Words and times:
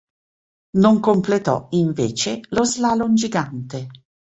Non 0.79 0.99
completò 0.99 1.67
invece 1.73 2.39
lo 2.49 2.63
slalom 2.63 3.13
gigante. 3.13 3.87